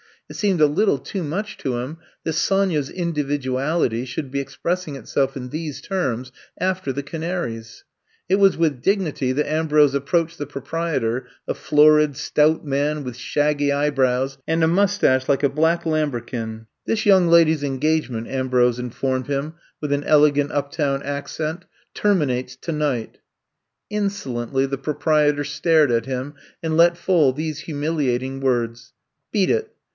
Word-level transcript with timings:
It 0.27 0.35
seemed 0.35 0.61
a 0.61 0.65
little 0.65 0.97
too 0.97 1.23
much 1.23 1.57
to 1.57 1.77
him 1.77 1.97
that 2.23 2.33
Sonya 2.33 2.79
*s 2.79 2.89
individuality 2.89 4.03
should 4.05 4.31
be 4.31 4.39
expressing 4.39 4.95
itself 4.95 5.35
in 5.37 5.49
these 5.49 5.79
terms 5.81 6.31
after 6.57 6.93
the 6.93 7.03
canaries. 7.03 7.83
It 8.29 8.37
was 8.39 8.57
with 8.57 8.81
dignity 8.81 9.31
that 9.33 9.47
Ambrose 9.47 9.93
ap 9.93 10.07
proached 10.07 10.37
the 10.37 10.47
proprietor, 10.47 11.27
a 11.47 11.53
florid, 11.53 12.15
stout 12.17 12.65
man, 12.65 13.03
with 13.03 13.17
shaggy 13.17 13.71
eyebrows 13.73 14.37
and 14.47 14.63
a 14.63 14.67
mustache 14.67 15.27
like 15.29 15.43
a 15.43 15.49
black 15.49 15.85
lambrequin. 15.85 16.65
144 16.85 16.87
I'VE 16.87 16.87
COME 16.87 16.87
TO 16.87 16.87
STAT 16.87 16.95
This 16.95 17.05
young 17.05 17.27
lady's 17.27 17.63
engagement,*' 17.63 18.27
Am 18.29 18.47
brose 18.49 18.79
informed 18.79 19.27
him 19.27 19.53
with 19.81 19.91
an 19.91 20.05
elegant 20.05 20.51
uptown 20.53 21.03
accent, 21.03 21.65
*' 21.81 21.93
terminates 21.93 22.55
tonight 22.55 23.17
1'* 23.91 23.97
Insolently 23.97 24.65
the 24.65 24.79
proprietor 24.79 25.43
stared 25.43 25.91
at 25.91 26.05
him 26.07 26.33
and 26.63 26.77
let 26.77 26.97
fall 26.97 27.33
these 27.33 27.59
humiliating 27.59 28.39
words: 28.39 28.93
Beat 29.33 29.49
it! 29.49 29.71